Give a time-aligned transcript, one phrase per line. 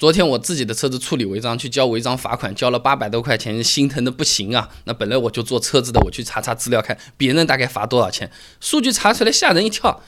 [0.00, 4.66] 昨天我自己的车子处理违章，去交违章罚款，交了八百多块钱，心疼的不行啊。
[4.84, 8.32] 那本来我就做车子的，我去查查资料，看别人大概罚多少钱，
[8.62, 10.02] 数据查出来吓人一跳，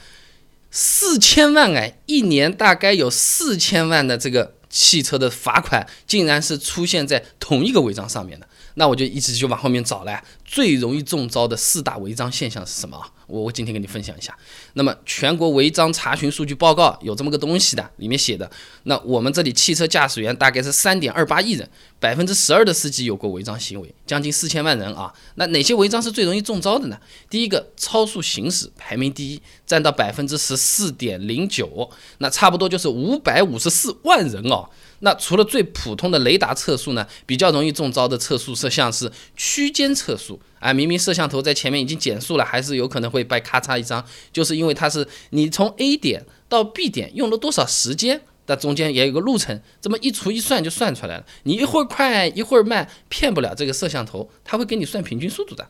[0.71, 8.47] 四千万哎，一年大概有四千万的这个汽车的罚款，竟然是出现在同一个违章上面的。
[8.73, 12.99] 那我就一直就往后面找了，最容易中招的四大违章现象是什么？
[13.33, 14.37] 我我今天跟你分享一下。
[14.73, 18.49] 那么全国违章查询数据报告有这么个东西的，里面写的，
[18.83, 21.67] 那我们这里汽车驾驶员大概是三点二八亿人，
[21.99, 25.11] 百分之十二的司机有过违章行为，将近四千万人啊。
[25.35, 26.99] 那哪些违章是最容易中招的呢？
[27.27, 34.69] 第一个，超速行驶排名第一，占到百分之十四点零九，那差不多就是五百五十四万人哦。
[34.99, 55.67] 那除了最普通的雷达测速呢，比较容易中招的测速摄像是区间测速啊，明明摄像头在前面已经减速了，还是有可能会被咔嚓一张，就是因为它是你从 A 点到 B 点用了多少时间，那中间也有个路程，这么一除一算就算出来了，你一会儿快一会儿慢，骗不了这个摄像头，它会给你算平均速度的。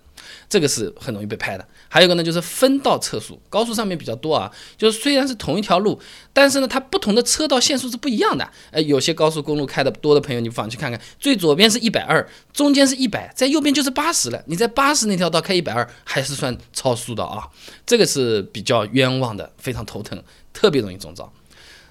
[0.49, 5.99] 这个是很容易被拍的，还有一个呢，就是分道测速，高速上面比较多啊，就是虽然是同一条路，
[6.31, 8.49] 但是呢，它不同的车道限速是不一样的。
[8.71, 14.41] 哎，有些高速公路开的多的朋友，你不妨去看看，最左边是一百二，中间是一百，在右边就是八十了。
[14.47, 17.47] 你在八十那条道开一百二，还是算超速的啊？
[17.85, 20.21] 这个是比较冤枉的，非常头疼，
[20.51, 21.31] 特别容易中招。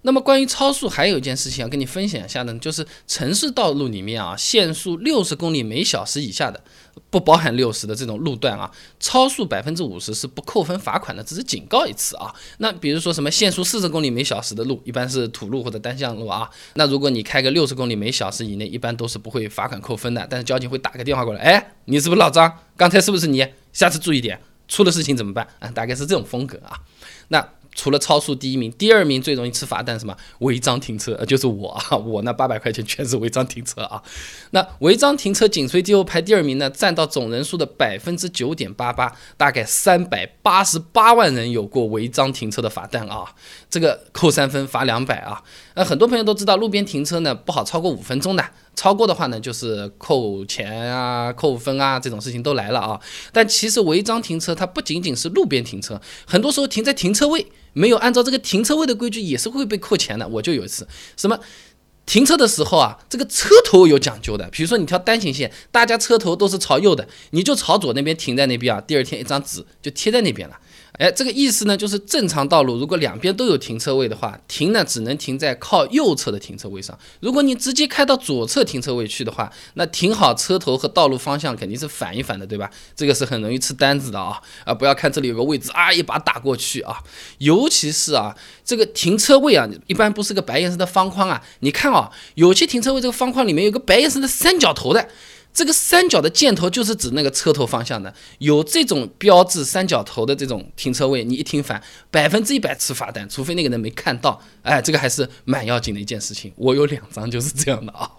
[0.05, 6.61] 那么关于超速，还有一件事情要跟你分享一下呢，就是城市道路里面啊，限速六十公里每小时以下的，
[7.09, 12.35] 不包含六十的这种路段啊，超速百分之五十是不扣分罚款的，只是警告一次啊。
[12.59, 22.53] 那比如说什么限速四十公里每小时的路，一般是土路或者单向路啊，那如果你开个六十公里每小时以内，一般都是不会罚款扣分的，但是交警会打个电话过来，哎，你是不是老张？
[22.77, 23.47] 刚才是不是你？
[23.73, 25.47] 下次注意点，出了事情怎么办？
[25.61, 26.81] 啊，大概是这种风格啊。
[27.29, 27.49] 那。
[27.75, 30.17] 除了超速第一名，第二名最容易吃罚单什么？
[30.41, 34.03] 违章停车，就是我啊， 我那八百块钱全是违章停车啊。
[34.51, 43.35] 那违章停车紧随其后排第二名呢，占到总人数的百分之九点八八，大概三百八十八万人有过违章停车的罚单啊。
[43.71, 45.43] 这个扣三分，罚两百啊。
[45.75, 48.45] 那很多朋友都知道，路边停车呢不好超过五分钟的。
[48.75, 53.01] 超过的话呢，就是扣钱啊、扣分啊，这种事情都来了啊。
[53.33, 60.27] 但其实违章停车它不仅仅是路边停车，很多时候停在停车位没有按照这个停车位的规矩，也是会被扣钱的。
[60.27, 61.39] 我就有一次，什么
[62.07, 70.59] 停车的时候啊，这个车头有讲究的，比如说你条单行线，大家车头都是朝右的，你就朝左那边停在那边啊，第二天一张纸就贴在那边了。
[70.99, 76.97] 哎，这个意思呢，就是正常道路如果两边都有停车位的话，停呢只能停在靠右侧的停车位上。
[77.21, 82.71] 如果你直接开到左侧停车位去的话，那停好车头和道路方向肯定是反一反的，对吧？
[82.95, 84.39] 这个是很容易吃单子的啊！
[84.67, 87.03] 啊，不要看这里有个位置啊，一把打过去啊！
[87.39, 95.09] 尤其是啊，这个停车位啊，一般不是个白颜色的方框啊，你看啊，有些停车位这个方框里面有个白颜色的三角头的。
[95.53, 104.41] 这个三角的箭头就是指那个车头方向的，有这种标志三角头的这种停车位，你一停反，百分之一百吃罚单，除非那个人没看到。
[104.63, 106.53] 哎，这个还是蛮要紧的一件事情。
[106.57, 108.11] 我有两张就是这样的啊。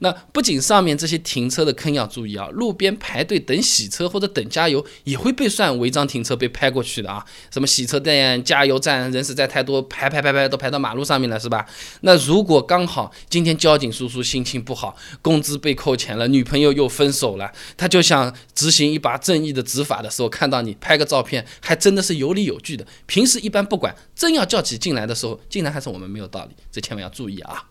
[0.00, 7.24] 那不仅上面这些停车的坑要注意啊，路边排队等洗车或者等加油也会被算违章停车被拍过去的啊。
[7.50, 11.66] 什么洗车店、加油站人实在太多，排排排排都排到马路上面了，是吧？
[12.00, 22.86] 那如果刚好今天交警叔叔心情不好，工资被扣钱了，女朋友又分手了，他就想执行一把正义的执法的时候，看到你拍个照片，还真的是有理有据的。
[23.06, 27.64] 平时一般不管，真要叫起进来的时候，竟然还是我们没有道理，这千万要注意啊。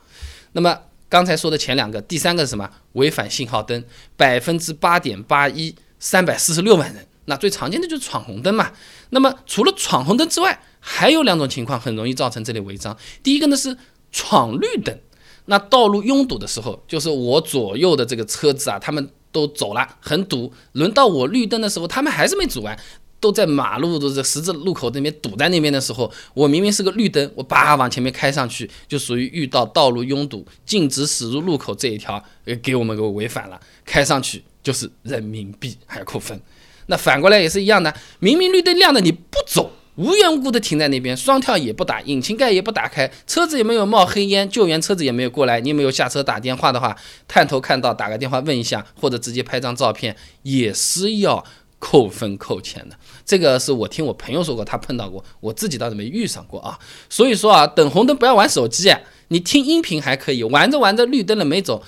[0.52, 0.78] 那么。
[1.10, 2.70] 刚才说的前两个，第三个是什么？
[2.94, 3.84] 违反信号灯，
[4.16, 7.08] 百分之八点八一，三百四十六万人。
[7.26, 8.72] 那最常见的就是闯红灯嘛。
[9.10, 12.96] 那么除了闯红灯之外，还有两种情况很容易造成这类违章。
[13.24, 13.76] 第一个呢是
[14.12, 14.98] 闯绿灯。
[15.46, 20.54] 那道路拥堵的时候，就是我左右的这个车子啊，他们都走了，很堵。
[20.74, 22.78] 轮到我绿灯的时候，他们还是没走完。
[23.20, 32.24] 都在马路的这十字路口那边堵在那边的时候，我明明是个绿灯，我叭往前面开上去，就属于遇到道路拥堵、禁止驶入路口这一条，
[32.62, 36.40] 给我们给违反了，开上去就是人民币还要扣分。
[36.88, 46.96] 那反过来也是一样的，明明绿灯亮的你不走，无缘无故的停在那边，双跳也不打，引擎盖也不打开，车子也没有冒黑烟，救援车子也没有过来，你没有下车打电话的话，
[47.28, 51.46] 探头看到打个电话问一下，或者直接拍张照片，也是要。
[51.80, 52.96] 扣分扣钱的，
[53.26, 56.78] 这个是我听我朋友说过，他碰到过，我自己倒是没遇上过啊。
[57.10, 58.94] 所以说啊，等红灯不要玩手机，
[59.30, 61.82] 你听音频还可以，玩着玩着绿灯了没走，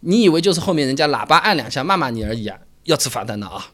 [0.00, 3.72] 你以为就是后面人家喇叭按两下骂骂你而已啊，要吃罚单的啊。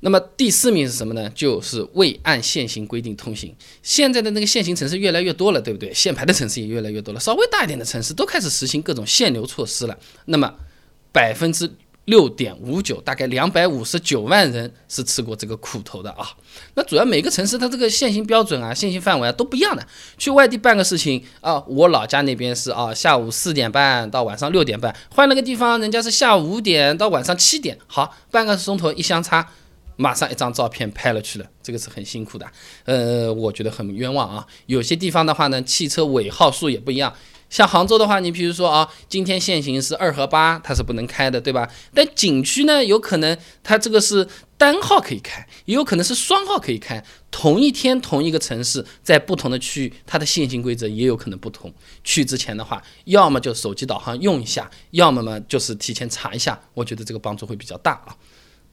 [0.00, 1.28] 那么第四名是什么呢？
[1.34, 3.56] 就是未按限行规定通行。
[3.82, 5.92] 现在的那个限行城市越来越多了，对不对？
[5.94, 9.98] 限牌的城市也越来越多了，稍微大一点的城市都开始实行各种限流措施了。
[10.26, 10.54] 那么
[11.10, 11.68] 百分之
[12.06, 16.26] 六点五九，大概两百五十九万人是吃过这个苦头的啊。
[16.74, 19.86] 那主要每个城市它这个限行标准啊、限行范围啊都不一样的。
[20.18, 29.46] 去外地办个事情啊，我老家那边是啊，下午四点半到晚上六点半，换了个地方，人家是下午五点到晚上七点，好，半个钟头一相差。
[29.98, 32.46] 马上一张照片拍了去了，这个是很辛苦的，
[32.84, 34.46] 呃，我觉得很冤枉啊。
[34.66, 37.10] 有些地方的话呢，汽车尾号数也不一样。
[37.48, 41.70] 像杭州的话，你比如说啊，今天限行是二和八，它是不能开的，对吧？
[41.94, 44.26] 但景区呢，有可能它这个是
[44.58, 47.02] 单号可以开，也有可能是双号可以开。
[47.30, 51.72] 同一天同一个城市，在不同的区域，它的限行规则也有可能不同。
[52.02, 58.16] 去之前的话，要么就手机导航用一下，要么嘛就是提前查一下，我觉得这个帮助会比较大啊。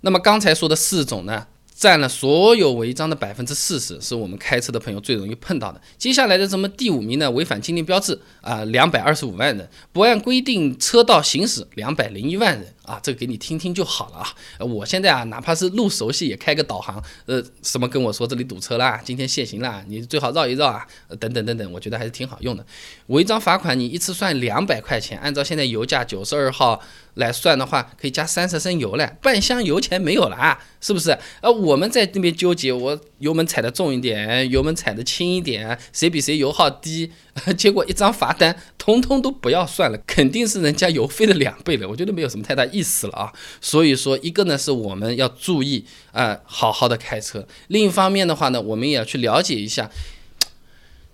[0.02, 1.48] 那么刚才说的四种呢，
[1.84, 5.82] 占了所有违章的百分之四十，是我们开车的朋友最容易碰到的。
[5.98, 7.30] 接下来的什么第五名呢？
[7.30, 12.74] 违反禁令标志啊，两百二十五万人；不按规定车道行驶，两百零一万人。
[12.84, 14.66] 啊，这个给你听听就好了啊！
[14.66, 20.86] 我现在啊，哪怕是路熟悉，也开个导航，呃，什么跟我说这里堵车啦，今天限行啦，你最好绕一绕啊，
[21.20, 22.66] 等等等等，我觉得还是挺好用的。
[23.08, 26.82] 违章罚款你一次算两百块钱，按照现在油价九十二号
[27.14, 31.18] 来算的话，可以加三十升油了，半箱油钱没有了啊，是不是？
[31.42, 37.12] 呃，我们在那边纠结，我油门踩的重一点，油门踩的轻一点，谁比谁油耗低？
[37.58, 41.88] 结果一张罚单，通通都不要算了，肯定是人家油费的两倍了。
[41.88, 43.32] 我觉得没有什么太大意思了啊。
[43.62, 47.40] 所以说，一个呢是我们要注意啊，好好的开车；
[47.70, 49.90] 另一方面的话呢，我们也要去了解一下，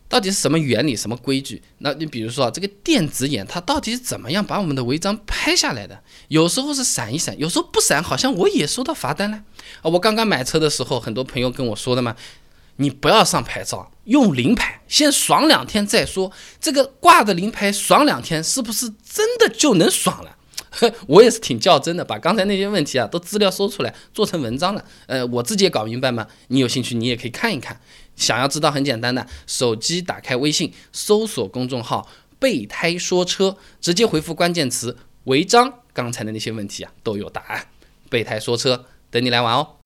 [0.08, 1.62] 到底是什么原理、什么规矩。
[1.78, 6.02] 那你比如说这个电子眼，它到底是怎么样把我们的违章拍下来的？
[6.30, 9.38] 有时候是闪一闪，有时候不闪，好像我也收到罚单了
[9.84, 9.84] 啊。
[9.84, 12.16] 我刚刚买车的时候，很多朋友跟我说的嘛。
[12.80, 16.32] 你不要上牌照，用临牌，先爽两天再说。
[16.60, 20.38] 这个挂的临牌爽两天，是不是真的就能爽了？
[21.08, 24.86] 我也是挺较真的，把刚才那些问题啊都资料搜出来做成文章了。
[25.08, 26.28] 呃，我自己也搞明白嘛。
[26.48, 27.82] 你有兴趣，你也可以看一看。
[28.16, 32.08] 想要知道，很简单的，手机打开微信，搜索公众号
[32.40, 37.68] “备胎说车”，直接回复关键词“违章”，刚才的那些问题啊都有答案。
[38.10, 39.79] 备胎说车，等你来玩哦。